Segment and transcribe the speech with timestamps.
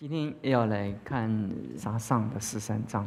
[0.00, 3.04] 今天要来看沙上的十三章，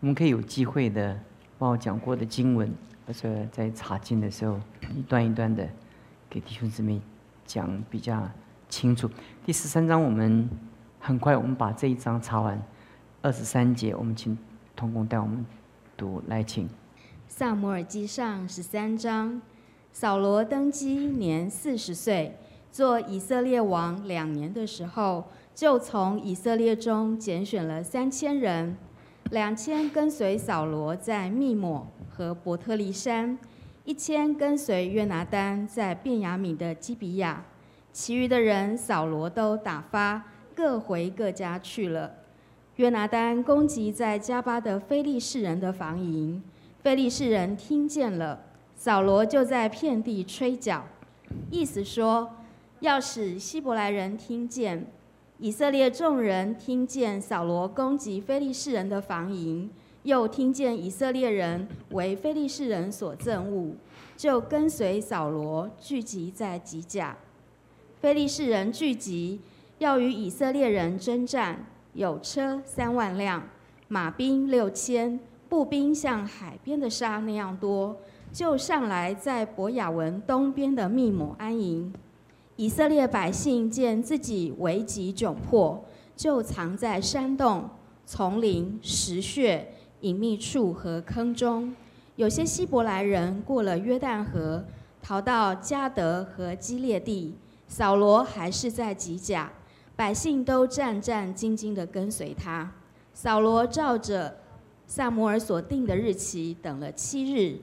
[0.00, 1.14] 我们可以有机会的
[1.58, 2.72] 把我讲过的经文，
[3.06, 4.58] 或者在查经的时候
[4.96, 5.68] 一段一段的
[6.30, 6.98] 给弟兄姊妹
[7.44, 8.26] 讲比较
[8.70, 9.10] 清楚。
[9.44, 10.48] 第十三章我们
[10.98, 12.58] 很快我们把这一章查完，
[13.20, 14.38] 二十三节我们请
[14.74, 15.44] 童工带我们
[15.98, 16.66] 读来，请。
[17.28, 19.42] 萨摩尔记上十三章，
[19.92, 22.38] 扫罗登基年四十岁，
[22.72, 25.26] 做以色列王两年的时候。
[25.60, 28.74] 就从以色列中拣选了三千人，
[29.30, 33.38] 两千跟随扫罗在密抹和伯特利山，
[33.84, 37.44] 一千跟随约拿丹在便雅敏的基比亚，
[37.92, 42.10] 其余的人扫罗都打发，各回各家去了。
[42.76, 46.42] 约拿丹攻击在加巴的非利士人的防营，
[46.82, 48.40] 非利士人听见了，
[48.74, 50.86] 扫罗就在遍地吹角，
[51.50, 52.30] 意思说
[52.78, 54.86] 要使希伯来人听见。
[55.42, 59.70] 以色列众人听见扫罗攻击非利士人的防营，
[60.02, 63.74] 又听见以色列人为非利士人所憎恶，
[64.18, 67.16] 就跟随扫罗聚集在吉甲。
[68.02, 69.40] 非利士人聚集，
[69.78, 73.42] 要与以色列人征战，有车三万辆，
[73.88, 75.18] 马兵六千，
[75.48, 77.96] 步兵像海边的沙那样多，
[78.30, 81.90] 就上来在伯雅文东边的密抹安营。
[82.60, 85.82] 以色列百姓见自己危急窘迫，
[86.14, 87.66] 就藏在山洞、
[88.04, 89.66] 丛林、石穴、
[90.02, 91.74] 隐秘处和坑中。
[92.16, 94.62] 有些希伯来人过了约旦河，
[95.00, 97.34] 逃到加德和基列地。
[97.66, 99.50] 扫罗还是在吉甲，
[99.96, 102.70] 百姓都战战兢兢地跟随他。
[103.14, 104.36] 扫罗照着
[104.86, 107.58] 萨摩尔所定的日期等了七日，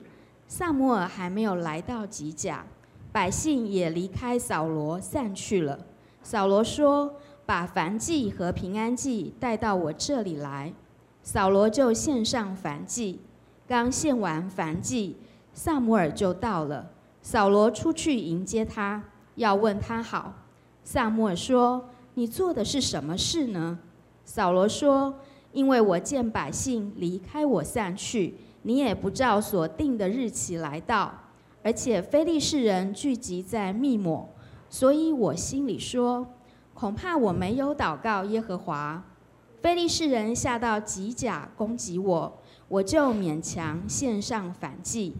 [0.48, 2.66] 萨摩尔还没有来到吉甲。
[3.10, 5.78] 百姓也离开扫罗散去了。
[6.22, 7.14] 扫罗说
[7.46, 10.72] ：“把燔祭和平安祭带到我这里来。”
[11.22, 13.20] 扫罗就献上燔祭。
[13.66, 15.16] 刚献完燔祭，
[15.52, 16.90] 萨姆尔就到了。
[17.20, 19.02] 扫罗出去迎接他，
[19.34, 20.34] 要问他好。
[20.84, 23.78] 萨姆尔说：“你做的是什么事呢？”
[24.24, 25.14] 扫罗说
[25.52, 31.12] ：“因为我见百姓离开我散去，你也不照所定的日期来到。”
[31.68, 34.26] 而且非利士人聚集在密抹，
[34.70, 36.26] 所以我心里说，
[36.72, 39.04] 恐怕我没有祷告耶和华。
[39.60, 45.14] 非利士人下到吉甲攻击我，我就勉强献上反击。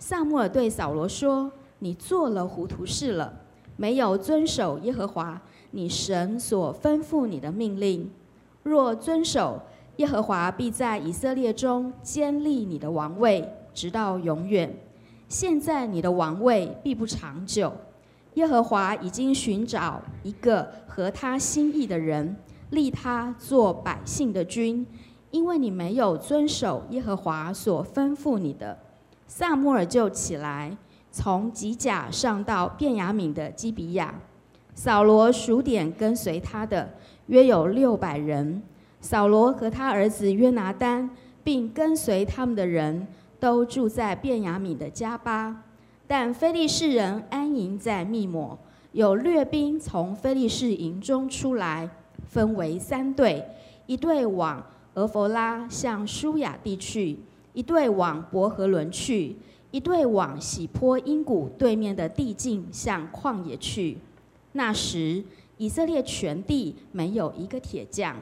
[0.00, 3.32] 萨穆尔对扫罗说：“你做了糊涂事了，
[3.76, 5.40] 没有遵守耶和华
[5.70, 8.10] 你神所吩咐你的命令。
[8.64, 9.62] 若遵守，
[9.98, 14.76] 耶和华必在以色列中坚立你的王位，直到永远。”
[15.28, 17.72] 现在你的王位必不长久。
[18.34, 22.36] 耶和华已经寻找一个合他心意的人，
[22.70, 24.84] 立他做百姓的君，
[25.30, 28.76] 因为你没有遵守耶和华所吩咐你的。
[29.28, 30.76] 萨穆尔就起来，
[31.12, 34.14] 从吉甲上到便雅敏的基比亚。
[34.74, 36.92] 扫罗数点跟随他的，
[37.26, 38.60] 约有六百人。
[39.00, 41.08] 扫罗和他儿子约拿丹，
[41.44, 43.06] 并跟随他们的人。
[43.44, 45.64] 都住在便雅敏的加巴，
[46.06, 48.58] 但非利士人安营在密抹。
[48.92, 51.86] 有掠兵从非利士营中出来，
[52.26, 53.44] 分为三队：
[53.84, 57.18] 一队往俄弗拉向舒雅地去，
[57.52, 59.36] 一队往伯和伦去，
[59.70, 63.98] 一队往喜坡因谷对面的地境向旷野去。
[64.52, 65.22] 那时
[65.58, 68.16] 以色列全地没有一个铁匠，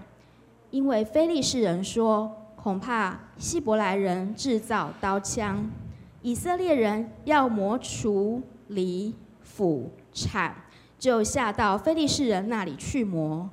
[0.72, 2.41] 因为非利士人说。
[2.62, 5.68] 恐怕希伯来人制造刀枪，
[6.22, 10.54] 以色列人要磨锄、犁、斧、铲，
[10.96, 13.50] 就下到非利士人那里去磨。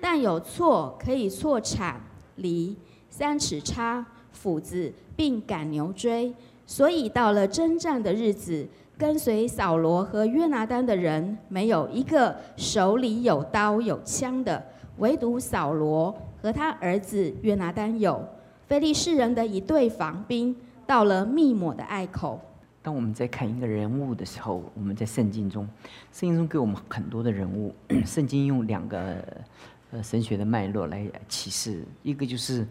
[0.00, 2.00] 但有错可以错铲、
[2.36, 2.76] 犁、
[3.10, 6.32] 三尺叉、斧子，并赶牛追。
[6.64, 8.64] 所以到了征战的日子，
[8.96, 14.64] 跟随扫罗和约拿丹的人，没有一个手里有刀有枪的，
[14.98, 18.24] 唯独扫罗和他儿子约拿丹有。
[18.72, 22.40] 非利士人的一队防兵到了密抹的隘口。
[22.80, 25.68] 当我们在看一个人物的时候，我们在圣经中，
[26.10, 27.74] 圣经中给我们很多的人物。
[28.06, 29.22] 圣经用两个
[29.90, 32.66] 呃神学的脉络来启示，一个就是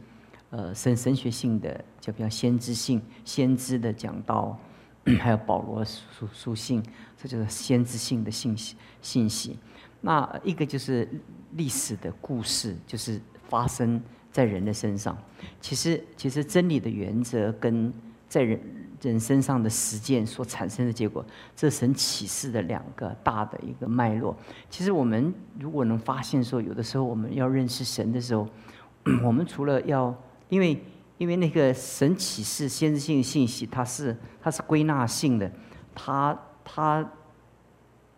[0.50, 4.57] 呃神神学性的，就比较先知性、先知的讲到，
[5.21, 6.83] 还有保罗书书信，
[7.15, 9.59] 这就是先知性的信息信息。
[10.01, 11.07] 那一个就是
[11.51, 14.01] 历史的故事，就是发生。
[14.31, 15.18] 在人的身上，
[15.60, 17.92] 其实其实真理的原则跟
[18.28, 18.60] 在人
[19.01, 21.25] 人身上的实践所产生的结果，
[21.56, 24.38] 这神启示的两个大的一个脉络。
[24.69, 28.48] 其实我们如果能发现说，有的时候我们要认识神的时候，
[29.25, 30.16] 我们除了要，
[30.50, 30.80] 因为
[31.18, 35.51] 因为那个神启示先知性信息，它是它是归纳性的，
[35.95, 37.12] 它它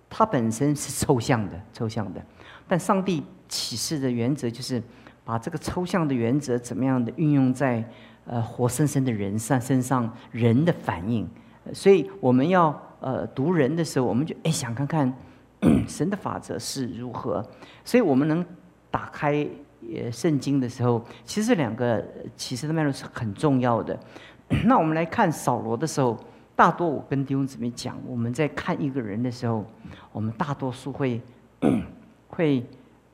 [0.09, 2.23] 它本身是抽象的，抽象的。
[2.67, 4.83] 但上帝启示的原则就是
[5.23, 7.83] 把这个抽象的原则怎么样的运用在。
[8.25, 11.27] 呃，活生生的人上身上人的反应，
[11.73, 15.13] 所以我们要呃读人的时候，我们就哎想看看
[15.85, 17.45] 神的法则是如何。
[17.83, 18.45] 所以我们能
[18.89, 19.45] 打开
[19.93, 22.01] 呃圣经的时候，其实两个
[22.37, 23.99] 启示的脉络是很重要的。
[24.63, 26.17] 那我们来看扫罗的时候，
[26.55, 29.65] 大多我跟弟兄姊妹讲，我们在看一个人的时候，
[30.13, 31.21] 我们大多数会
[32.29, 32.65] 会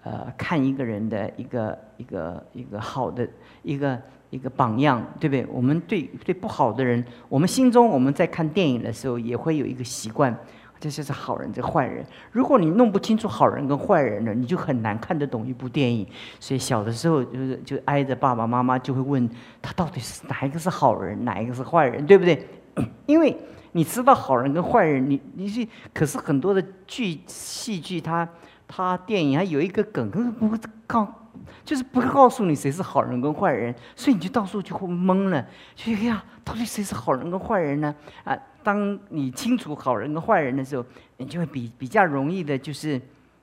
[0.04, 3.28] 呃看一个人的一个一个一个好的
[3.64, 4.00] 一个。
[4.32, 5.44] 一个榜样，对不对？
[5.52, 10.32] 我们对对不好的人，我们心中我们在看电影的时候也会有一个习惯，
[10.80, 12.06] 这就是好人，这坏人。
[12.32, 16.06] 如果你弄不清楚好人跟坏人呢，你就很难看得懂一部电影。
[16.40, 19.28] 所以小的时候就是就挨着爸爸妈妈就会问
[19.64, 22.48] 他到底是哪一个是好人，哪一个是坏人，对不对？
[23.08, 23.36] 因为
[23.72, 28.30] 你知道好人跟坏人，你你是可是很多的剧戏剧，它
[28.70, 30.58] 他电影还有一个梗，可是不
[30.88, 31.16] 告。
[31.64, 35.46] 就是不告诉你谁是好人跟坏人，所以你就到时候就会懵了，
[35.76, 37.94] 就哎呀，到底谁是好人跟坏人呢？
[38.24, 40.86] 啊，当你清楚好人跟坏人的时候，
[41.18, 43.00] 你就会比比较容易的，就是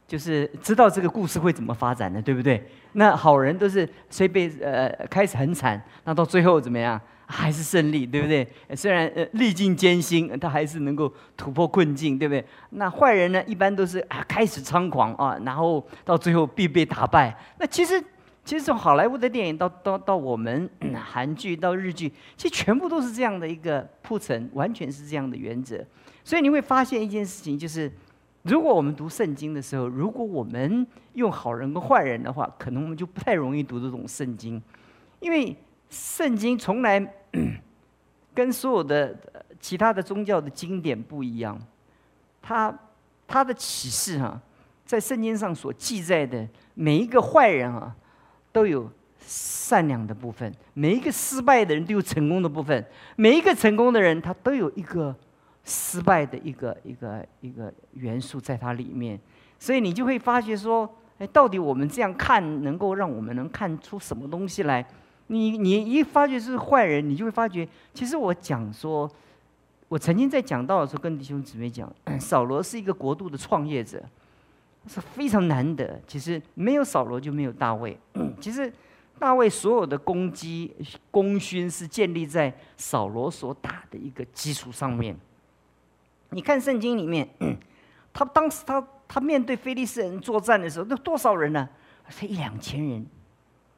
[0.07, 2.69] 就是知道这个故事会怎么发展的，对不对？
[2.93, 7.01] 那好人都是虽被呃开始很惨，那到最后怎么样？
[7.29, 8.47] 还是胜利，对不对？
[8.77, 12.45] 虽然呃历尽艰辛，他还是能够突破困境，对不对？
[12.71, 17.37] 那坏人呢，一般都是啊开始猖狂啊，然后到最后必被打败。
[17.59, 18.01] 那其实
[18.45, 20.71] 其实从好莱坞的电影到到到我们
[21.05, 25.85] 韩剧到日剧，其实全部都是这样的一个铺陈，完全是这样的原则。
[26.23, 27.91] 所以你会发现一件事情，就是
[28.43, 34.63] 如果我们读圣经的时候，如果我们用好人跟坏人的话，可能我们就不太容易读这种圣经，
[35.19, 35.57] 因为。
[35.89, 37.01] 圣经从来
[38.35, 39.17] 跟所有的
[39.61, 41.59] 其他的宗教的经典不一样，
[42.43, 42.73] 它
[43.27, 44.41] 它的启示哈，
[44.85, 47.95] 在圣经上所记载的每一个坏人啊，
[48.53, 52.81] 都有善良的部分；每一个失败的人都有成功的部分；
[53.17, 55.15] 每一个成功的人，他都有一个
[55.65, 59.19] 失败的一个一个一个元素在它里面。
[59.59, 60.89] 所以你就会发觉说，
[61.19, 64.87] 哎，到底我们这样看，能够让我们能看出什么东西来？
[65.29, 69.11] 你你一发觉是坏人，你就会发觉，其实我讲说，
[69.89, 74.03] 我曾经在讲到的时候跟弟兄姊妹讲，扫罗是一个国度的创业者，
[74.87, 76.01] 是非常难得。
[76.07, 77.99] 其实没有扫罗就没有大卫。
[78.41, 78.73] 其实
[79.19, 80.73] 大卫所有的攻击
[81.11, 85.17] 功勋是建立在扫罗所打的一个基础上面。
[86.31, 87.29] 你看圣经里面，
[88.13, 91.69] 他当时他他面对菲利斯人作战的时候，那多少人呢？
[92.09, 93.07] 才一两千人，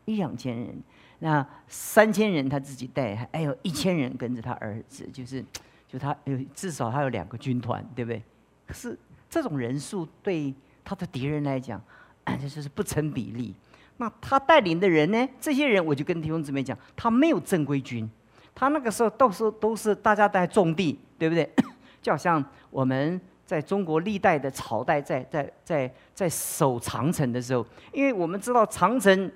[0.05, 0.83] 一两千人。
[1.21, 5.45] 那三千人他自己带，还有一千人跟着他儿子，就是，
[5.89, 8.23] 就他有至少他有两个军团，对不对？
[8.67, 8.97] 可是
[9.29, 10.55] 这种人数对
[10.85, 11.83] 他的敌人来讲，
[12.41, 13.53] 就是不成比例。
[13.97, 15.29] 那他带领的人呢？
[15.41, 18.09] 这些人我就跟弟兄姊妹讲，他没有正规军，
[18.55, 21.51] 他那个时候到时候都是大家在种地，对不对？
[22.01, 29.33] 就好像我们在中国历代的朝代在在在在守长城的时候，因为我们知道长城。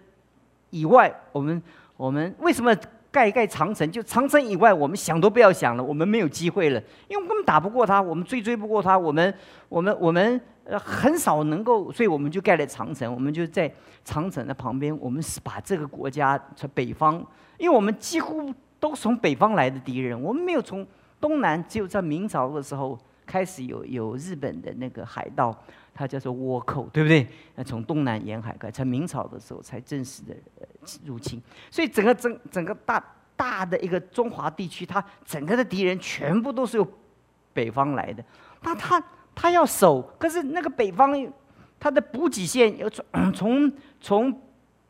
[0.72, 1.62] 以外，我们
[1.96, 2.74] 我们为什么
[3.10, 3.88] 盖一盖长城？
[3.92, 9.32] 就长城以外，我们想都不要想了，我们没有机会了，因为根本打不过他，我们追追不过他，我们
[9.68, 13.70] 我们我们呃很少能够，所以我们就盖了长城，我们就在
[14.02, 17.24] 长城的旁边，我们是把这个国家从北方，
[17.58, 20.86] 因为我们几乎都是从北方来的敌人，我们没有从
[21.20, 25.54] 东南，只有在明朝的时候开始有有日本的那个海盗。
[25.94, 27.26] 它叫做倭寇，对不对？
[27.54, 30.34] 那从东南沿海开，才明朝的时候才正式的
[31.04, 31.40] 入侵。
[31.70, 33.04] 所以整个整整个大
[33.36, 36.88] 大的一个中华地区，它整个的敌人全部都是由
[37.52, 38.24] 北方来的。
[38.62, 39.02] 那他
[39.34, 41.12] 他要守，可是那个北方，
[41.78, 44.40] 它的补给线要从从从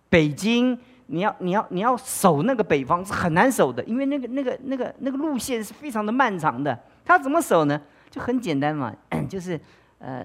[0.09, 6.79] 北京，你要你要你要守那个北方是很难守的，因为那个那个那个那个路线是非常的漫长的。
[7.05, 7.81] 他怎么守呢？
[8.09, 8.95] 就很简单嘛，
[9.29, 9.61] 就是。
[10.05, 10.25] 呃，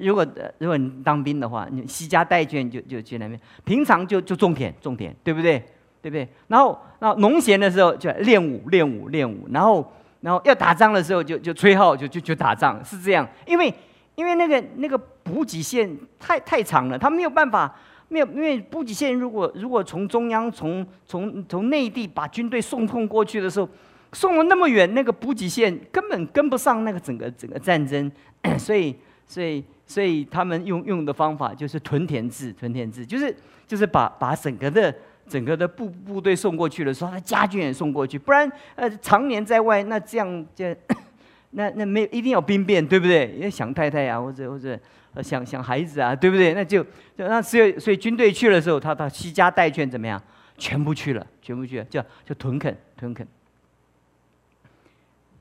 [0.00, 5.62] 如果如果你当兵的话，你西家带眷就就去那边，平常就就种田种田，对不对？
[6.00, 6.26] 对不对？
[6.48, 9.86] 然后那农闲的时候就练武练武练武，然后
[10.22, 13.28] 然后要打仗的时候就就吹号就就就打仗，是这样。
[13.46, 13.70] 因为
[14.14, 17.76] 因为那个那个补给线太太长了，他没有办法，
[18.08, 23.68] 没有因为补给线如果如果从中央从从从内地把军队送送过去的时候。
[24.12, 28.10] 送了那么远，那个补给线根本跟不上那个整个整个战争，
[28.58, 33.34] 所以所以所以他们用用的方法就是屯田制，屯田制就是
[33.66, 34.92] 就是把把整个的
[35.28, 40.64] 整个的部部队送过去的时候，他家眷也送过去，不然呃常年在外，那这样就
[41.52, 43.32] 那那没有一定要兵变，对不对？
[43.36, 44.78] 因为想太太啊，或者或者
[45.14, 46.52] 呃想想孩子啊，对不对？
[46.54, 46.82] 那就
[47.16, 50.20] 就那所以所以军队去的时候，他他西家带眷怎么样？
[50.58, 53.26] 全部去了，全部去了，叫叫屯垦屯垦。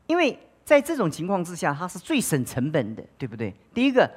[0.10, 0.36] 因为
[0.66, 3.54] 在这种情况之下，他是最省成本的，对不对？
[3.76, 4.10] 第一个，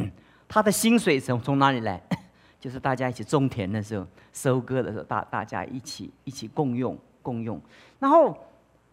[0.46, 1.98] 他的薪水从从哪里来？
[2.60, 7.58] 就是大家一起种田的时候，收割的时候，大大家一起一起共用共用。
[7.98, 8.36] 然后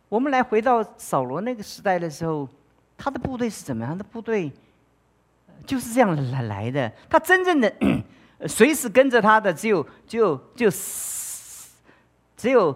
[0.07, 2.47] 我们来回到扫罗那个时代的时候，
[2.97, 3.97] 他的部队是怎么样？
[3.97, 4.49] 的部队
[5.65, 6.89] 就是这样来来的。
[7.09, 7.73] 他真正的
[8.47, 10.71] 随时跟着他的只有就就
[12.37, 12.73] 只有。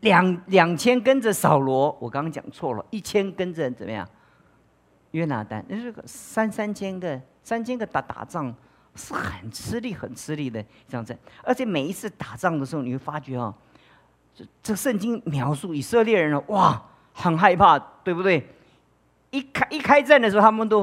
[0.00, 4.08] 两两千跟着扫罗，我刚刚讲错了，一千跟着怎么样？
[5.12, 8.54] 约拿丹，那是三三千个，三千个打打仗
[8.94, 11.16] 是很吃力、很吃力的这样子。
[11.42, 13.54] 而且每一次打仗的时候，你会发觉哦，
[14.34, 18.46] 这这圣经描述以色列人呢，哇，很害怕，对不对？
[19.30, 20.80] 一开一开战的时候，他们都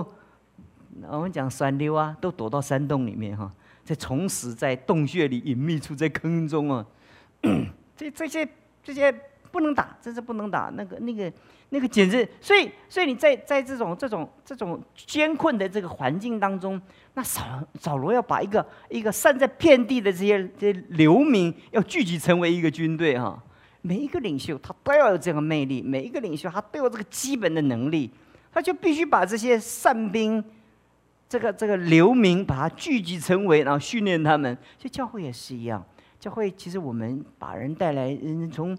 [1.10, 3.52] 我们讲酸溜啊，都躲到山洞里面哈，
[3.84, 6.86] 在从死在洞穴里隐秘处，在坑中啊，
[7.96, 8.48] 这这些。
[8.84, 9.14] 这些
[9.52, 10.72] 不能打，真是不能打。
[10.76, 11.32] 那个、那个、
[11.70, 12.28] 那个，简直……
[12.42, 16.82] 所以，所以你在在这种、这种、这种艰困的这个环境当中，
[17.14, 17.42] 那扫
[17.80, 23.42] 扫罗要把一个一个散在遍地的这些这些流民，要聚集成为一个军队哈。
[23.82, 28.10] 每一个领袖他都要有这个魅力，每一个领袖他都有这个基本的能力，
[28.52, 30.44] 他就必须把这些散兵、
[31.28, 34.58] 这个这个流民，把他聚集成为，然后训练他们。
[34.78, 35.84] 就教会也是一样。
[36.24, 38.78] 教会其实我们把人带来，人从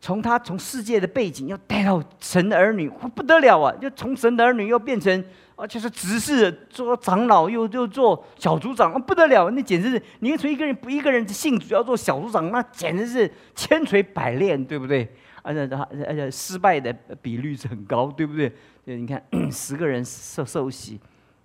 [0.00, 3.70] 从他从世界的背景要带到神的儿女，不得了啊！
[3.78, 5.22] 就从神的儿女又变成，
[5.54, 9.50] 而且是执事做长老，又又做小组长，不得了！
[9.50, 15.06] 那简直是，你从一个人不一个人的信主要做小组长，那简直是千锤百炼，对不对？
[15.42, 18.50] 而且而且失败的比率是很高，对不对？
[18.82, 19.22] 对，你看
[19.52, 20.98] 十个人受受洗。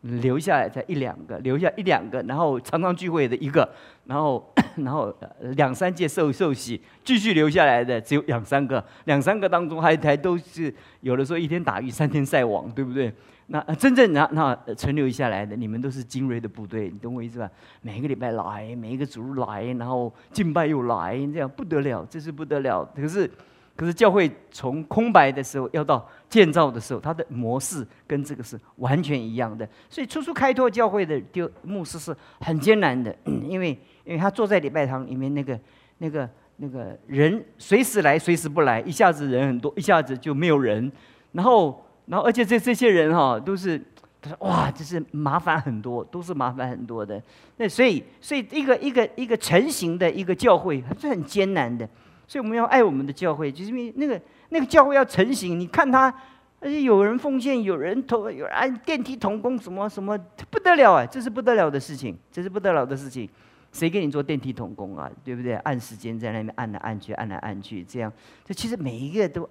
[0.03, 3.67] 留下来才一两个，留下一两个，然后常常聚会的一个，
[4.05, 5.13] 然后 然后
[5.55, 13.13] 两三届受受洗，继续留下来的只有两三个，两三个当中还还都是有的时候一天打鱼三天晒网，对不对？
[13.47, 17.49] 那真正那那存留下来的，你们都是精锐的部队，你懂我意思吧？
[17.81, 22.83] 每一个礼拜来，每一个主日来，然后敬拜又来，这样不得了，这是不得了。
[22.95, 23.29] 可是。
[23.75, 29.67] 可是教会从空白的时候要到建造的时候，它的模式跟这个是完全一样的。
[29.89, 33.69] 所以初初开拓教会的丢牧师是很艰难的， 因为
[34.05, 35.59] 因为他坐在礼拜堂里面，那个
[35.97, 40.91] 那个那个人随时来随时不来，一下子人很多，一下子就没有人。
[41.31, 43.81] 然后然后而且这这些人哈都是
[44.21, 47.19] 他说哇，这是麻烦很多，都是麻烦很多的。
[47.57, 51.89] 那所以所以一个一个一个成型的一个教会还是很艰难的。
[52.33, 55.59] 所以我们要爱我们的教会，就是因为那个那个教会要成型。
[55.59, 56.11] 你看他，
[56.59, 60.17] 而且有人奉献，有人投，有人按电梯同工，什么什么
[60.49, 61.05] 不得了啊！
[61.05, 63.29] 这是不得了的事情，这是不得了的事情。
[63.71, 65.07] 谁给你做电梯同工啊？
[65.23, 65.53] 对不对？
[65.57, 68.11] 按时间在那边按来按去，按来按去，这样。
[68.43, 69.47] 这其实每一个都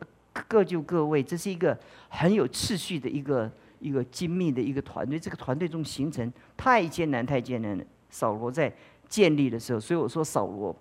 [0.48, 3.48] 各就各位，这是一个很有秩序的一个
[3.78, 5.20] 一个精密的一个团队。
[5.20, 7.84] 这个团队中形成太艰难，太艰难了。
[8.10, 8.72] 扫罗在
[9.08, 10.74] 建立的时候，所以我说扫罗。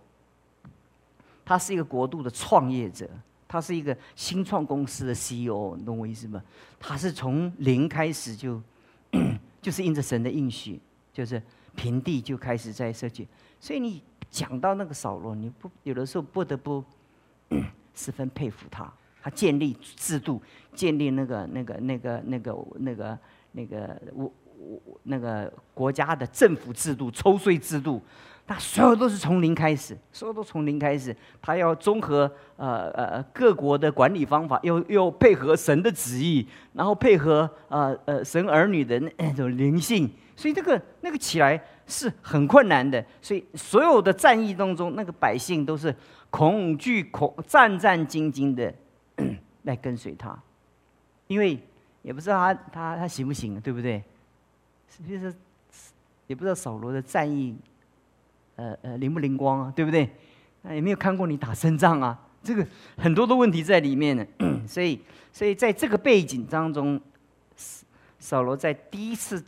[1.51, 3.05] 他是一个国度的创业者，
[3.45, 6.41] 他是一个新创公司的 CEO，你懂我意思吗？
[6.79, 8.61] 他是从零开始就，
[9.61, 10.79] 就是应着神的应许，
[11.11, 11.43] 就是
[11.75, 13.27] 平地就开始在设计。
[13.59, 16.81] 所以你讲到那个扫罗，你不有的时候不得不
[17.93, 18.89] 十分佩服他。
[19.21, 20.41] 他建立制度，
[20.73, 23.19] 建立那个那个那个那个那个
[23.51, 28.01] 那个我我那个国家的政府制度、抽税制度。
[28.51, 31.15] 那所有都是从零开始，所有都从零开始。
[31.41, 43.01] 他要综合呃呃各国的管理方法，又又配合神的旨意，然后配合呃呃神儿女的那种灵性，所以这个那个起来是很困难的。
[43.21, 45.95] 所以所有的战役当中，那个百姓都是
[46.29, 48.73] 恐惧恐战战兢兢的
[49.63, 50.37] 来跟随他，
[51.27, 51.57] 因为
[52.01, 54.03] 也不知道他他他行不行，对不对？
[54.89, 55.33] 其实
[56.27, 57.55] 也不知道扫罗的战役。
[58.55, 59.73] 呃呃，灵不灵光啊？
[59.75, 60.09] 对不对？
[60.61, 62.19] 那也没有看过你打胜仗啊？
[62.43, 62.65] 这个
[62.97, 64.25] 很多的问题在里面呢。
[64.67, 64.99] 所以，
[65.31, 66.99] 所以在这个背景当中，
[68.19, 69.43] 扫罗在第一次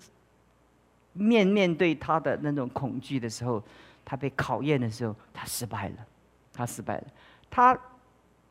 [1.13, 3.63] 面面对他的那种恐惧的时候，
[4.03, 5.95] 他被考验的时候，他失败了，
[6.51, 7.03] 他失败了。
[7.49, 7.77] 他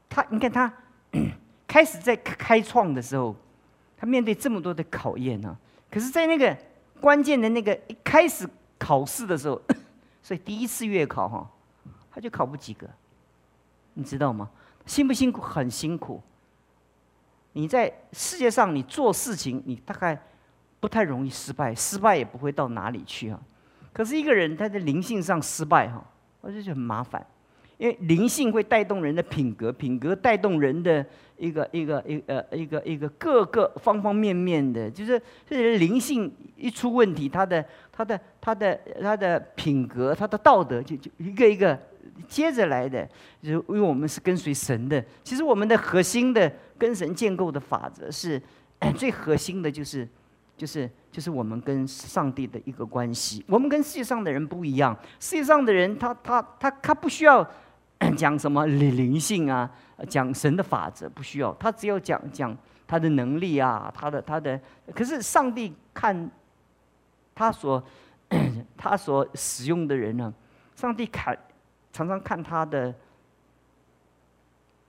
[0.08, 0.72] 他你看他
[1.66, 3.34] 开始在开创的时候，
[3.96, 5.56] 他面对这么多的考验呢，
[5.90, 6.56] 可是，在那个
[7.00, 9.60] 关键的那个一开始考试的时候，
[10.22, 11.50] 所以第一次月考哈，
[12.10, 12.86] 他就考不及格，
[13.94, 14.48] 你知道吗？
[14.86, 15.40] 辛不辛苦？
[15.40, 16.22] 很辛苦。
[17.52, 20.20] 你在世界上，你做事情，你大概
[20.80, 23.40] 不太容易失败，失败也不会到哪里去啊。
[23.92, 26.02] 可是一个人他在灵性上失败哈，
[26.40, 27.26] 我就觉得很麻烦，
[27.78, 31.04] 因为灵性会带动人的品格，品格带动人的
[31.36, 41.78] 一个一个一呃一个一个各个方方面面的，就是这灵性一出问题，他的他的他的他的品格，他的道德就就一个一个
[42.28, 43.08] 接着来的，
[43.42, 46.52] 就因为我们是跟随神的，其实我们的核心的。
[46.78, 48.42] 跟神建构的法则是
[48.96, 50.08] 最核心的，就是
[50.62, 53.44] 就是就是我们跟上帝的一个关系。
[53.48, 57.44] 我们跟世界上的人不一样，世界上的人他他他他不需要
[58.16, 59.68] 讲什么灵灵性啊，
[60.08, 64.60] 讲神的法则不需要，他只要讲讲他的能力啊，他的他的。
[64.94, 66.30] 可是上帝看
[67.34, 67.82] 他所
[68.76, 70.32] 他所使用的人呢，
[70.76, 71.36] 上帝看
[71.92, 72.94] 常常看他的。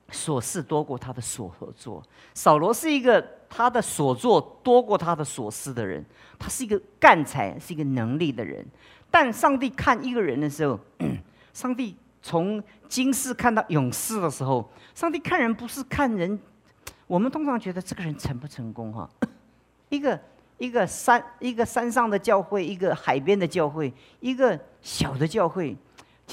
[0.09, 2.03] 所事多过他的所作。
[2.33, 6.03] 扫罗是一个他的所作多过他的所思的人，
[6.37, 8.65] 他是一个干才，是一个能力的人。
[9.09, 10.79] 但上帝看一个人的时候，
[11.53, 16.39] 上帝从今世看到永世的时候，上帝看人不是看人。
[17.05, 19.09] 我们通常觉得这个人成不成功哈？
[19.89, 20.19] 一个
[20.57, 25.75] 一个山一个山上的教会，一个海边的教会，一个小的教会。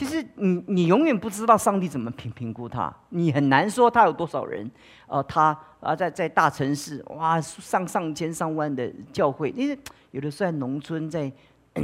[0.01, 4.71] 其实你你永远不知道上帝怎么评评估他，你很难说他有多少人，
[5.07, 9.79] 呃，他啊在在大城市哇上上千上万的教会，因为
[10.13, 11.31] 有的时候在农村， 在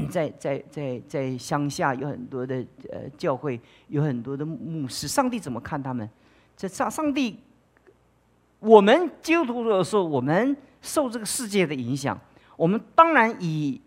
[0.08, 6.08] 在在在在乡下有很多的呃教会，有很多的牧师，上帝怎么看他们？
[6.56, 7.38] 这上上帝，
[8.60, 12.18] 我们基督徒的时候，我们受这个世界的影响，
[12.56, 13.78] 我们当然以。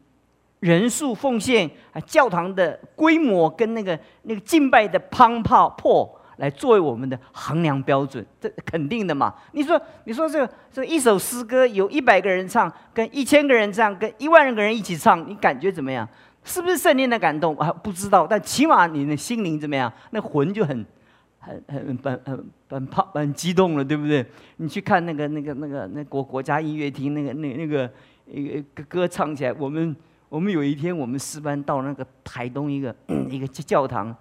[0.60, 9.34] 人数奉献啊，教堂的规模跟那个那个敬拜的乓炮破来作为我们的衡量标准，这肯定的嘛？
[9.54, 16.08] 你说，你说这这一首诗歌有一百个人唱，跟一千个人唱，跟一万人个人一起唱，你感觉怎么样？
[16.44, 17.72] 是不是圣灵的感动啊？
[17.72, 19.92] 不知道，但起码你的心灵怎么样？
[20.12, 20.86] 那魂就很
[21.40, 24.26] 很很很很很怕很激动了，对不对？
[24.58, 27.90] 你去看那个那个那个那国国家音乐厅那个那那个
[28.26, 29.96] 一个歌唱起来，我们。
[30.30, 32.96] 我们有一天，我们师班到那个台东一个
[33.28, 34.16] 一个教堂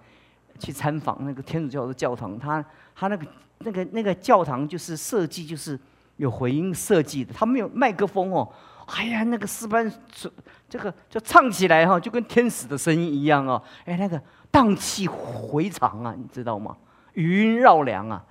[0.57, 3.27] 去参访，那个天主教的教堂，他他那个
[3.59, 5.79] 那个那个教堂就是设计就是
[6.17, 8.51] 有回音设计的，他没有麦克风哦，
[8.87, 10.31] 哎呀，那个师班这
[10.67, 14.19] 这个就唱起来哈，就跟天使的声音一样哦，哎，那个
[14.49, 16.75] 荡气回肠啊，你知道吗？
[17.13, 18.25] 余音绕梁啊，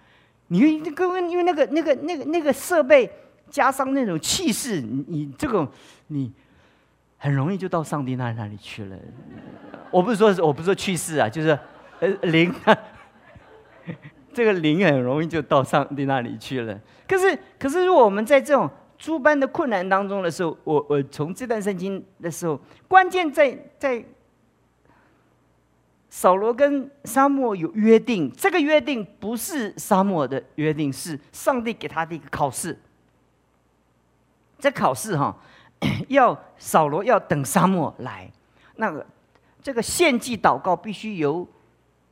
[0.49, 0.73] 你因为
[1.31, 3.09] 因为那个那个那个那个设备
[3.49, 5.71] 加上那种气势，你你这个
[6.09, 6.33] 你。
[7.19, 8.97] 很容易就到上帝那那里去了。
[9.91, 11.59] 我不是说，我不是说去世啊，就是
[12.01, 12.55] 呃灵，
[14.33, 16.79] 这个灵很容易就到上帝那里去了。
[17.09, 24.05] 可是，可是，如果我们在这种诸般的困难当中的时候，我我从这段圣经的时候，关键在在
[26.11, 32.79] 扫罗跟沙漠有约定，这个约定不是沙漠的约定，是上帝给他的一个考试。
[34.59, 35.37] 这考试哈。
[36.09, 38.31] 要扫罗要等沙漠来，
[38.77, 39.07] 那个
[39.63, 41.47] 这个献祭祷告必须由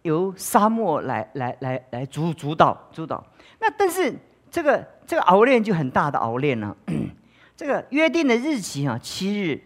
[0.02, 3.24] 由沙漠来来来来主主导主导。
[3.58, 4.14] 那但是
[4.50, 6.76] 这个这个熬炼就很大的熬炼了。
[7.56, 9.60] 这个约定的日期哈，七日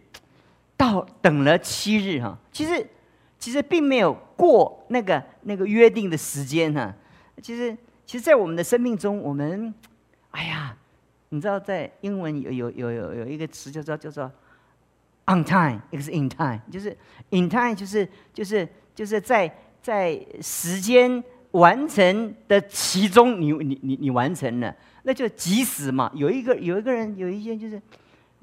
[0.77, 2.87] 到等了七日哈，其实
[3.39, 6.95] 其实并没有过那个那个约定的时间哈。
[7.43, 9.75] 其实其实，在我们的生命中，我们。
[11.33, 14.31] 你知道，在英文有有有有有一个词叫做叫做
[15.27, 16.91] on time，一个是 in time，就是
[17.31, 26.11] in time 就是就是就是在在时间完成的其中，你你你你完成了，那就及时嘛。
[26.17, 27.81] 有一个有一个人有一些就是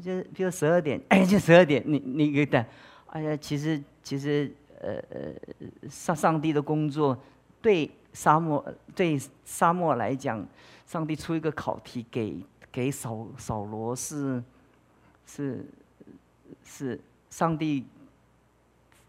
[0.02, 2.64] 就是比如十二点，哎，就十二点，你你给等，
[3.08, 7.22] 哎呀，其实其实呃呃上上帝的工作
[7.62, 10.48] 对沙漠对沙漠来讲，
[10.86, 12.42] 上帝出一个考题给。
[12.78, 14.44] 给扫扫罗是
[15.26, 15.66] 是
[16.64, 17.84] 是上帝，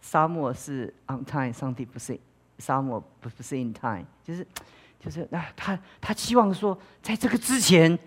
[0.00, 2.18] 沙漠是 on time，上帝不是
[2.56, 4.46] 沙漠不不是 in time，就是
[4.98, 7.98] 就是啊，他他期望说，在这个之前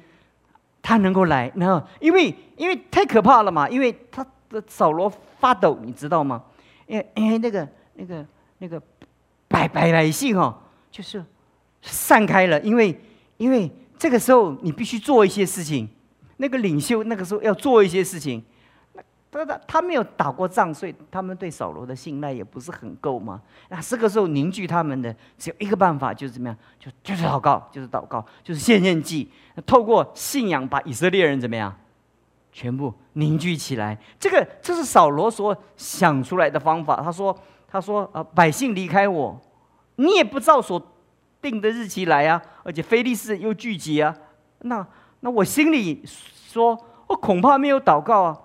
[0.82, 5.08] 他能够来，然后因为因为太可怕了嘛，因为他的扫罗
[5.39, 6.43] 发抖，你知道吗？
[6.88, 8.26] 因为因为那个那个
[8.58, 8.82] 那个
[9.47, 11.24] 百百百姓哦，就是
[11.84, 13.00] 散开了，因为。
[13.38, 13.71] 因为
[14.02, 15.88] 这个时候你必须做一些事情，
[16.38, 18.44] 那个领袖那个时候要做一些事情。
[19.30, 23.40] 他他他没有打过仗，所以他们对扫罗的信赖也不是很够嘛。
[23.70, 26.58] 那这个时候凝聚他们的只有一个办法，就是怎么样？
[26.80, 29.30] 就就是祷告，就是祷告，就是献献祭，
[29.68, 31.72] 透过信仰把以色列人怎么样，
[32.52, 33.96] 全部凝聚起来。
[34.20, 37.00] 这个这是扫罗所想出来的方法。
[37.04, 37.38] 他说
[37.68, 39.40] 他说啊，百姓离开我，
[39.98, 40.82] 你也不照所
[41.40, 44.15] 定的日期来啊，而且非利士又聚集啊。
[44.60, 44.86] 那
[45.21, 48.39] 那我心里说，我恐怕没有祷告啊。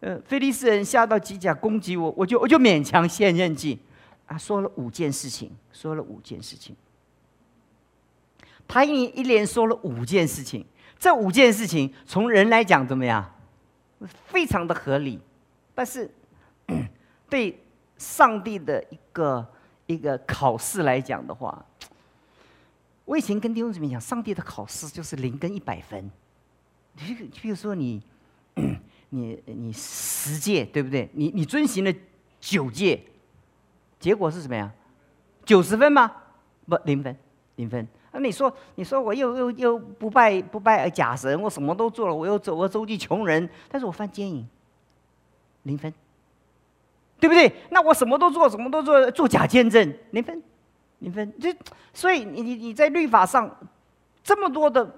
[0.00, 3.78] 呃，菲利斯人下到机甲攻击我，我就我就勉强献任祭，
[4.26, 6.74] 啊，说了五件事情，说了五件事情。
[8.66, 10.64] 他一一连说了五件事情，
[10.98, 13.30] 这五件事情从人来讲怎么样？
[14.26, 15.20] 非常的合理，
[15.74, 16.10] 但是
[17.28, 17.62] 对
[17.98, 19.46] 上帝的一个
[19.84, 21.62] 一个考试来讲的话，
[23.10, 26.08] 我以前跟弟兄姊妹讲，上帝的考试就是零跟一百分。
[26.94, 28.00] 你比如说你。
[29.12, 31.08] 你你十戒对不对？
[31.14, 31.92] 你你遵循了
[32.40, 33.00] 九戒，
[33.98, 34.72] 结果是什么呀？
[35.44, 36.12] 九十分吗？
[36.68, 37.16] 不，零分，
[37.56, 37.84] 零分。
[38.12, 44.46] 那你说，你说我又又又不拜不拜假神，我什么都做了，我又走我周济穷人，但是我犯奸淫，
[45.64, 45.92] 零分，
[47.18, 47.52] 对不对？
[47.70, 50.40] 那我什么都做，什么都做，做假见证，零分，
[51.00, 51.30] 零分。
[51.38, 51.52] 就
[51.92, 53.54] 所以你你你在律法上
[54.24, 54.90] 这么多的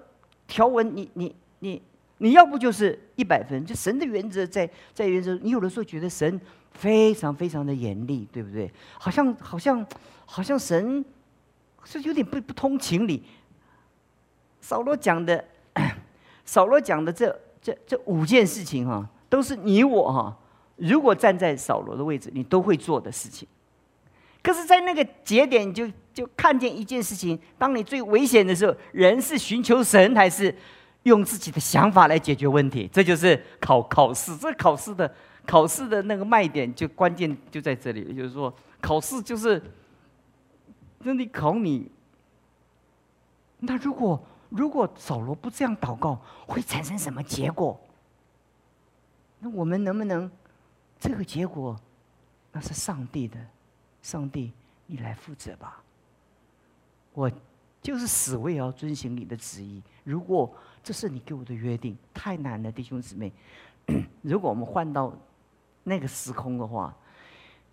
[0.46, 1.82] 条文，你你你。
[2.18, 5.34] 你要不就是一百分，就神的原则在在原则。
[5.42, 8.70] 你有的时候觉得神非常非常的严厉，对不对？
[8.96, 9.84] 好像好像
[10.24, 11.04] 好像神
[11.82, 13.24] 是有点不不通情理。
[14.60, 15.44] 扫罗讲的，
[16.44, 20.38] 扫罗讲的这这这五件事情哈，都是你我哈，
[20.76, 23.48] 如果站在扫罗的位置，你都会做的事情。
[24.42, 30.54] 可是，在那个节点，就就看见一件事情：当你最危险的时候，人是寻求神还是？
[31.04, 34.36] 用自己的想法来解决问题，这就是考考试。
[34.36, 35.12] 这考试的
[35.44, 38.14] 考试的那个卖点，就关键就在这里。
[38.14, 39.60] 就是说，考试就是
[41.00, 41.90] 那你考你。
[43.58, 47.80] 那如果如果扫罗不这样祷告，会产生什么结果？
[49.40, 50.30] 那我们能不能
[51.00, 51.76] 这个结果？
[52.52, 53.36] 那是上帝的，
[54.02, 54.52] 上帝，
[54.86, 55.82] 你来负责吧。
[57.14, 57.30] 我
[57.80, 59.82] 就是死，我也要遵循你的旨意。
[60.04, 63.32] 如果这是你给我的约定，太难了，弟兄姊妹。
[64.22, 65.12] 如果我们换到
[65.84, 66.94] 那个时空的话，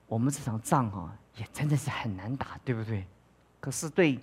[0.07, 3.05] 我们这场仗啊，也真的是很难打，对不对？
[3.59, 4.19] 可是对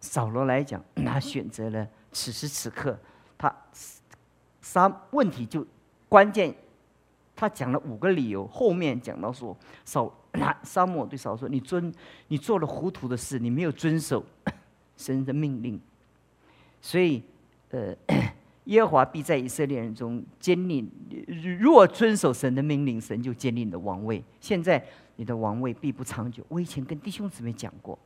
[0.00, 2.96] 扫罗来讲， 他选择了此时此刻，
[3.36, 3.54] 他
[4.60, 5.66] 三问题就
[6.08, 6.54] 关键，
[7.34, 11.92] 他讲了五个理由，后面讲到说扫那沙漠对扫罗说：“你遵
[12.28, 14.24] 你做了糊涂的事，你没有遵守
[14.96, 15.80] 神的命令，
[16.80, 17.22] 所以。”
[17.70, 17.94] 呃，
[18.64, 20.90] 耶和华必在以色列人中坚立。
[21.60, 24.24] 若遵守神的命令，神就坚立你的王位。
[24.40, 24.82] 现在
[25.16, 26.42] 你的王位必不长久。
[26.48, 27.98] 我以前跟弟兄姊妹讲过，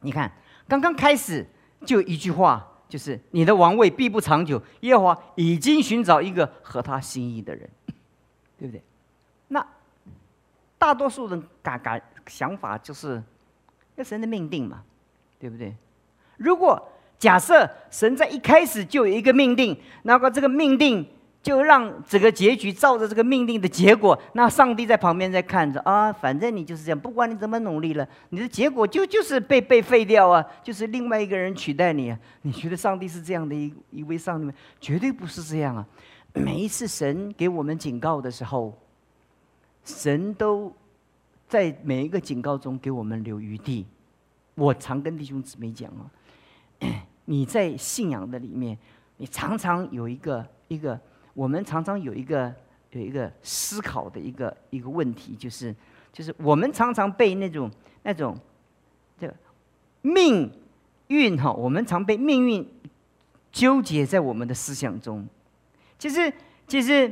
[0.00, 0.32] 你看，
[0.66, 1.46] 刚刚开始
[1.84, 4.62] 就一句话，就是你的王位必不长久。
[4.80, 7.68] 耶和华已经寻找一个合他心意的人，
[8.58, 8.82] 对不对？
[9.48, 9.66] 那
[10.84, 13.22] 大多数人感感想法就是，
[13.96, 14.82] 那神的命定嘛，
[15.38, 15.74] 对不对？
[16.36, 21.02] 如果假设神在一开始就有一个命定，那个这个命定
[21.42, 32.18] 就让整个结局照着这个命定的结果，那上帝在旁边在看着啊，反正你就是这样，不管你怎么努力了，你的结果就就是被被废掉啊，就是另外一个人取代你啊。
[32.42, 34.52] 你觉得上帝是这样的一一位上帝吗？
[34.78, 35.86] 绝对不是这样啊！
[36.34, 38.78] 每一次神给我们警告的时候，
[39.84, 40.72] 神都
[41.48, 43.86] 在每一个警告中给我们留余地。
[44.54, 46.10] 我常跟弟兄姊妹讲啊。
[47.26, 48.76] 你在信仰的里面，
[49.16, 51.00] 你常常有一个一个，
[51.32, 52.54] 我们常常有一个
[52.90, 55.74] 有一个思考的一个一个问题，就是
[56.12, 57.70] 就是我们常常被那种
[58.02, 58.36] 那种
[59.18, 59.34] 这
[60.02, 60.52] 命
[61.06, 62.68] 运哈，我们常被命运
[63.50, 65.26] 纠结在我们的思想中。
[65.98, 66.30] 其实
[66.66, 67.10] 其实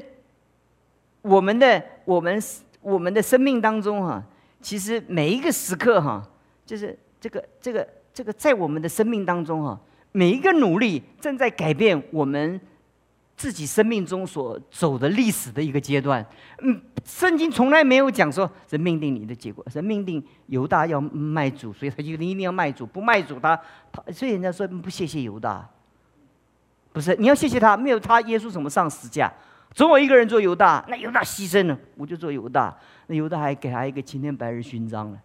[1.22, 2.42] 我们的我们
[2.80, 4.22] 我们的生命当中哈，
[4.60, 6.22] 其实每一个时刻哈，
[6.66, 7.88] 就是这个这个。
[8.14, 9.80] 这个在我们的生命当中哈，
[10.12, 12.60] 每一个努力正在改变我们
[13.38, 16.22] 自己生命中所走的历史的一个阶段。
[16.60, 23.58] 嗯，圣经从来没有讲说是命定你的结果，是命定犹大要卖主，所以他就一定要卖主，不卖主他
[23.90, 25.66] 他，所以人家说不谢谢犹大，
[26.92, 29.32] 不是你要谢谢他，没有他耶稣怎么上十字架？
[29.74, 35.18] 总有一个人做犹大，那犹大牺牲了，我就做犹大，那犹大还给他一个青天白日勋章了。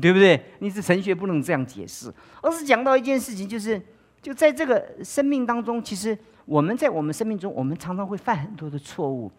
[0.00, 0.40] 对不对？
[0.58, 3.80] 你是神学不能这样解释，而是讲到一件事情，就是
[4.20, 9.30] 就在这个生命当中，其实我们在我们生命中，我们常常会犯很多的错误。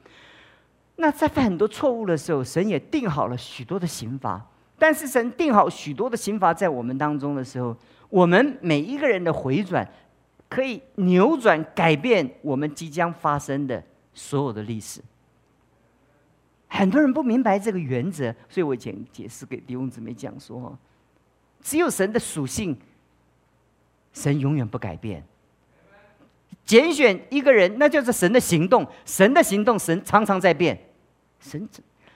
[0.95, 4.41] 那在犯很多错误的时候，神也定好了许多的刑罚。
[4.79, 7.75] 但是神定好许多的刑罚在我们当中的时候，
[8.07, 9.85] 我们每一个人的回转，
[10.47, 13.83] 可以扭转改变我们即将发生的
[14.17, 14.99] 所有的历史。
[16.67, 20.75] 很多人不明白这个原则，所以我以前解释给弟兄姊妹讲说：，
[21.61, 22.75] 只有神的属性。
[24.13, 25.23] 神永远不改变。
[26.65, 28.85] 拣选一个人，那就是神的行动。
[29.05, 30.75] 神的行动，神常常在变。
[31.39, 31.69] 神，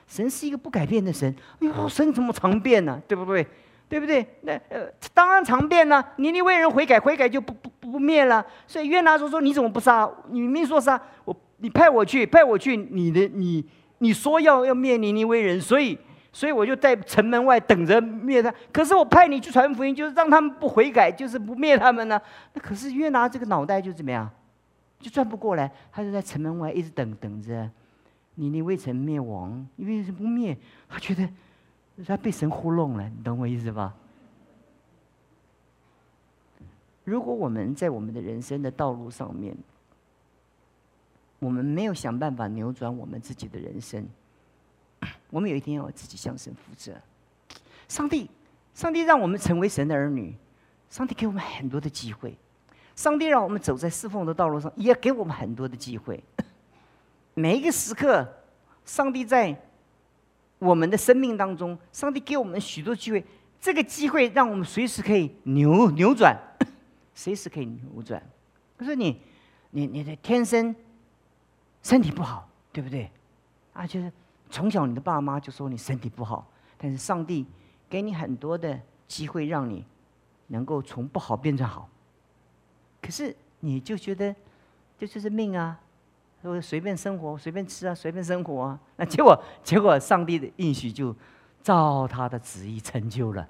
[0.07, 1.31] 神是一个不改变的神。
[1.59, 2.99] 哎呦，神怎么常变呢？
[3.07, 3.45] 对不对？
[3.87, 4.25] 对不对？
[4.41, 6.03] 那呃，当然常变呢。
[6.15, 8.43] 你你为人悔改，悔改就不不不灭了。
[8.65, 10.09] 所以约拿说说，你怎么不杀？
[10.29, 13.65] 你明说杀我，你派我去，派我去，你的你
[13.99, 15.97] 你说要要灭你，你为人，所以。
[16.33, 18.49] 所以我就在城门外等着灭他。
[18.71, 22.17] 可是我派你去传福音，就是让他们不悔改，就是不灭他们呢。
[22.53, 24.29] 那可是约拿这个脑袋就怎么样，
[24.97, 25.69] 就转不过来。
[25.91, 27.69] 他就在城门外一直等等着，
[28.35, 30.57] 你你未曾灭亡，因为是不灭。
[30.87, 31.27] 他觉得
[32.07, 33.93] 他被神糊弄了，你懂我意思吧？
[37.03, 39.53] 如果我们在我们的人生的道路上面，
[41.41, 44.07] 我们没有想办法扭转我们自己的人生。
[45.31, 46.93] 我们有一天要自己向神负责。
[47.87, 48.29] 上帝，
[48.75, 50.35] 上帝让我们成为神的儿女，
[50.87, 52.37] 上帝给我们很多的机会，
[52.95, 56.23] 上帝让我们走在侍奉的道路上，也给我们很多的机会。
[57.33, 58.27] 每一个时刻，
[58.85, 59.59] 上帝在
[60.59, 63.25] 我们的生命当中，上帝给我们许多机会。
[63.59, 66.37] 这个机会让我们随时可以扭扭转，
[67.15, 68.21] 随时可以扭转。
[68.77, 69.19] 可是你，
[69.71, 70.75] 你你的天生
[71.83, 73.09] 身体不好，对不对？
[73.73, 74.11] 啊，就是。
[74.53, 76.45] 从小你的爸妈就说你身体不好，
[76.77, 77.47] 但是上帝
[77.89, 79.85] 给你很多的机会，让你
[80.47, 81.87] 能够从不好变成好。
[83.01, 84.35] 可是你就觉得
[84.97, 85.79] 这就是命啊，
[86.41, 88.79] 说随便生活、随便吃啊、随便生活啊。
[88.97, 91.15] 那结果结果上帝的应许就
[91.63, 93.47] 照他的旨意成就了，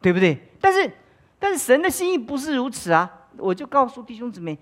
[0.00, 0.42] 对不对？
[0.60, 0.92] 但是
[1.38, 3.28] 但是神的心意不是如此啊！
[3.36, 4.58] 我就告诉弟兄姊妹，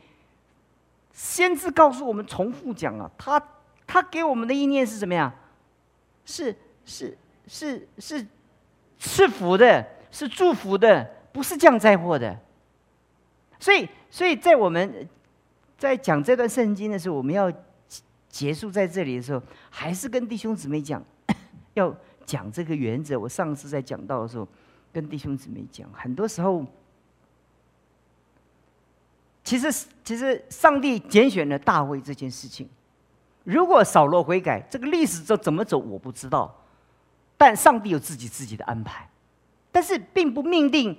[1.17, 3.43] 先知告诉我们，重复讲啊，他。
[3.89, 5.33] 他给我们的意念是什么呀？
[6.25, 6.53] 是
[6.85, 8.27] 是是是
[8.99, 12.37] 赐福的，是祝福的，不是降灾祸的。
[13.61, 15.09] 所以，所以在我们
[15.79, 17.51] 在讲这段圣经的时候，我们要
[18.29, 21.01] 结束在这里的时候，还是跟弟兄姊妹讲，
[21.75, 23.17] 要讲这个原则。
[23.17, 24.49] 我上次在讲到的时候，
[24.93, 26.67] 跟弟兄姊妹讲，很多时候，
[29.47, 32.69] 其实其实上帝拣选了大卫这件事情。
[33.45, 36.53] 如果扫罗悔改，这个历史走怎么走我不知道，
[37.39, 39.09] 但上帝有自己自己的安排，
[39.71, 40.99] 但是并不命定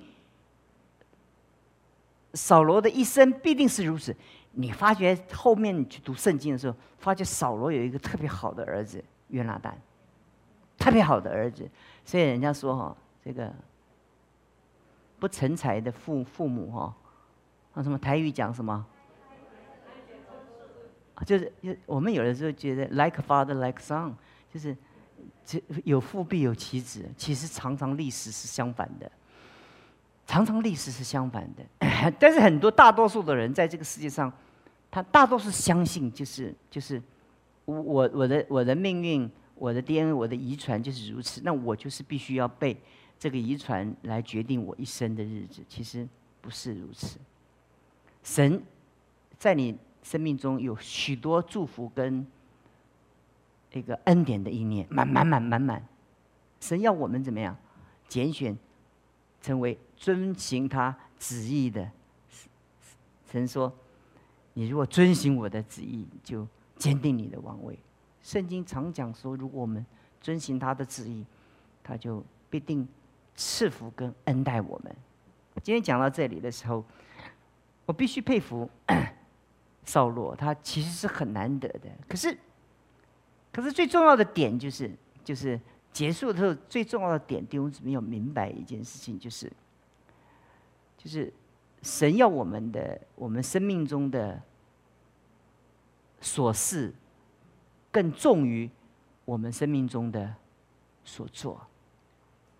[2.32, 4.16] 扫罗的一生必定是如此。
[4.52, 9.78] 你发觉后面你去读圣经的时候，发觉扫罗有一个特别好的儿子约拿丹，
[10.78, 11.68] 特别好的儿子，
[12.02, 13.52] 所以人家说哈，这个
[15.18, 16.96] 不成才的父父母哈，
[17.74, 18.84] 啊什么台语讲什么？
[21.26, 21.52] 就是，
[21.84, 24.12] 我们有的时候觉得 like father like son，
[24.54, 24.76] 就是
[25.44, 27.04] 这有父必有其子。
[27.16, 29.10] 其实常常历史是相反的，
[30.24, 31.64] 常常历史是相反的。
[32.20, 34.32] 但是很多大多数的人在这个世界上，
[34.92, 37.02] 他大多数相信就是就是
[37.64, 41.40] 我我我的我的命运，我的 DNA，我的遗传就是如此。
[41.42, 42.80] 那我就是必须要被
[43.18, 45.64] 这个遗传来决定我一生的日子。
[45.68, 46.06] 其实
[46.40, 47.18] 不是如此。
[48.22, 48.62] 神
[49.38, 49.76] 在你。
[50.00, 52.26] 生命中有许多祝福跟
[53.72, 55.86] 一个恩典的意念，满满满满满。
[56.60, 57.54] 神要我们怎么样？
[58.08, 58.56] 拣选
[59.42, 61.90] 成为遵行他旨意的。
[63.30, 63.70] 神说
[64.54, 67.78] ：“你如果遵行我的旨意，就坚定你的王位。”
[68.22, 69.84] 圣经常讲说，如果我们
[70.22, 71.22] 遵行他的旨意，
[71.82, 72.88] 他就必定
[73.34, 74.96] 赐福跟恩待我们。
[75.62, 76.82] 今天讲到这里的时候，
[77.88, 78.68] 我必须佩服。
[79.84, 82.36] 扫罗他其实是很难得的，可是，
[83.50, 85.58] 可是最重要的点就是，就是
[85.90, 89.50] 结束的时候最重要的点，弟兄姊妹要明白一件事情，就是，
[90.98, 91.32] 就是
[91.80, 94.42] 神要我们的，我们生命中的
[96.20, 96.94] 所事，
[97.90, 98.68] 更重于
[99.24, 100.34] 我们生命中的
[101.02, 101.66] 所做。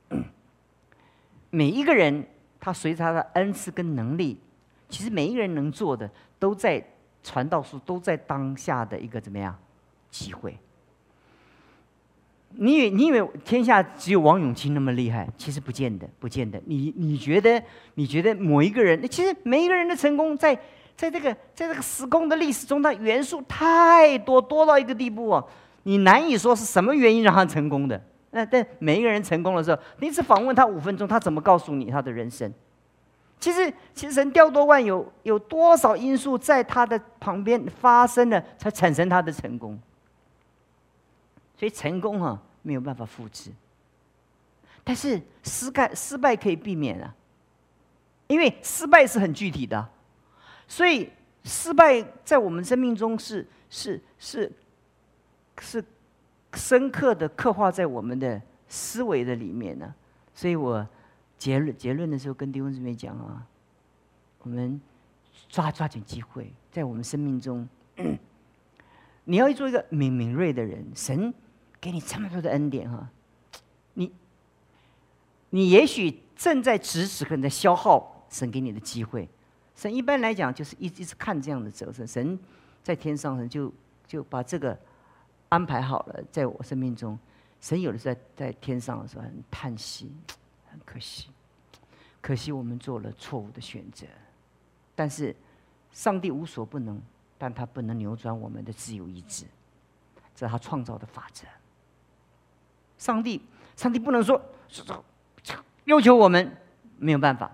[1.51, 2.27] 每一个人，
[2.59, 4.41] 他随着他的恩赐跟能力，
[4.89, 6.83] 其实每一个人能做的，都在。
[7.21, 9.55] 传道书都在当下的一个怎么样
[10.09, 10.57] 机会？
[12.53, 15.29] 你以为你以为天下只有王永庆那么厉害？
[15.37, 16.63] 其实不见得，不见得。
[16.65, 17.63] 你你觉得
[17.95, 20.55] 你觉得某一个人，那其实每一个人的成功，在
[20.97, 25.49] 在这个在这个时空的历史中，它元素太多，多到一个地步哦，
[25.83, 28.01] 你难以说是什么原因让他成功的。
[28.31, 32.51] 那但每一个人成功的时候，你只访问他五分钟，他怎么告诉你他的人生？
[33.41, 39.79] 其实其实神调多万有有多少因素在他的旁边发生了，才产生他的成功。
[41.57, 42.41] 所以成功哈。
[42.61, 43.51] 没有办法复制，
[44.85, 47.15] 但是失败失败可以避免啊，
[48.27, 49.89] 因为失败是很具体的，
[50.67, 51.11] 所以
[51.45, 54.53] 失败在我们生命中是是是
[55.63, 55.83] 是
[56.55, 59.95] 深刻的刻画在我们的思维的里面呢。
[60.35, 60.87] 所以我
[61.39, 63.47] 结论结论的时候跟弟兄姊妹讲啊，
[64.41, 64.81] 我们
[65.49, 67.67] 抓抓紧机会，在我们生命中，
[69.25, 71.33] 你要做一个敏敏锐的人，神。
[71.81, 73.09] 给你这么多的恩典哈，
[73.95, 74.13] 你，
[75.51, 79.29] 你也许正在此时可能在消耗神给你的机会。
[79.77, 82.37] 神一般来讲就是一一直看这样的折射，神
[82.83, 83.73] 在天上神就
[84.09, 84.77] 就把这个
[85.51, 87.17] 安排好了，在我生命中，
[87.61, 90.11] 神有的在在天上的时候很叹息，
[90.85, 91.29] 可惜，
[92.21, 94.07] 可惜我们做了错误的选择。
[94.95, 95.35] 但是
[95.93, 97.01] 上帝无所不能，
[97.37, 99.45] 但他不能扭转我们的自由意志，
[100.35, 101.47] 这是他创造的法则。
[102.99, 103.41] 上帝，
[103.77, 104.41] 上帝不能说，
[105.85, 106.57] 要求我们
[106.99, 107.51] 没有办法，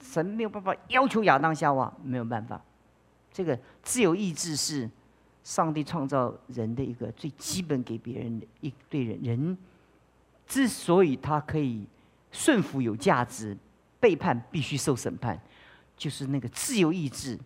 [0.00, 2.60] 神没有办法要求亚当夏娃没有办法。
[3.30, 4.88] 这个自由意志是
[5.44, 9.58] 上帝创造人的一个最基本给别人的一对人人
[10.46, 11.86] 之所以他可以
[12.32, 13.56] 顺服有价值，
[14.00, 15.40] 背叛必须受审判，
[15.96, 17.38] 就是那个自由意志。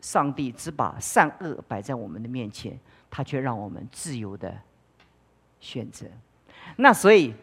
[0.00, 2.78] 上帝只把善恶摆在我们的面前，
[3.10, 4.58] 他却让我们自由的
[5.60, 6.06] 选择。
[6.76, 7.34] 那所以，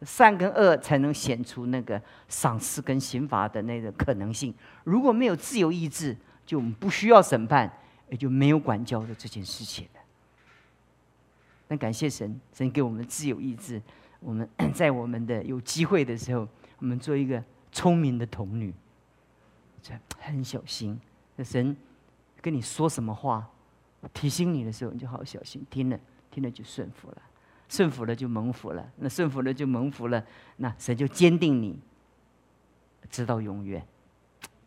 [0.00, 4.54] 善跟恶才能显出那个赏赐跟刑罚的那个可能性。
[4.84, 7.70] 如果没有自由意志，就不需要审判，
[8.08, 10.00] 也就没有管教的这件事情了。
[11.68, 13.82] 那感谢神，神给我们自由意志，
[14.26, 16.48] 我们 在我们的有机会的时候，
[16.80, 18.74] 我们做一个聪明的童女，
[20.18, 21.00] 很小心。
[21.36, 21.76] 那神
[22.40, 23.48] 跟你说什么话，
[24.12, 25.96] 提醒你的时候，你就好小心，听了
[26.28, 27.22] 听了就顺服了。
[27.68, 30.24] 顺服了就蒙福了，那顺服了就蒙福了，
[30.56, 31.78] 那神就坚定你，
[33.08, 33.86] 直到永远。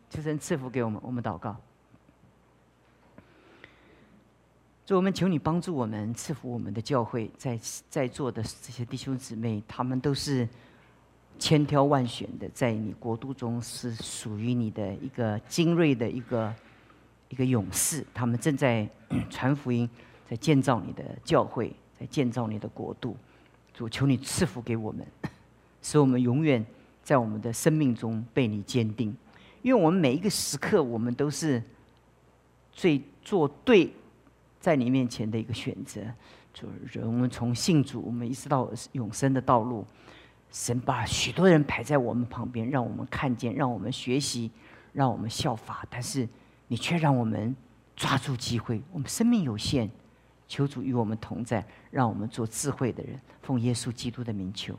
[0.08, 1.54] 求神赐福给我们，我们祷告。
[4.90, 7.56] 主，我们求你帮助我们，赐福我们的教会，在
[7.88, 10.48] 在座的这些弟兄姊妹，他们都是
[11.38, 16.52] 千挑万选的，在你国度中是属于你的一个精锐的一个
[17.28, 18.84] 一个勇士，他们正在
[19.30, 19.88] 传福音，
[20.28, 21.72] 在建造你的教会。
[22.00, 23.16] 在建造你的国度，
[23.72, 25.06] 主求你赐福给我们，
[25.82, 26.66] 使我们永远
[27.04, 29.16] 在我们的生命中被你坚定。
[29.62, 31.62] 因为我们每一个时刻，我们都是
[32.72, 33.92] 最做对
[34.60, 36.00] 在你面前的一个选择。
[36.52, 36.68] 主，
[37.02, 39.84] 我们从信主，我们一直到永生的道路，
[40.52, 44.50] 神把许多人排在我们旁边，让我们看见，让我们学习，
[44.92, 45.86] 让我们效法。
[45.88, 46.28] 但是
[46.68, 47.56] 你却让我们
[47.96, 49.90] 抓住机会，我们生命有限。
[50.48, 53.16] 求主与我们同在，让我们做智慧的人。
[53.40, 54.76] 奉耶稣基督的名求。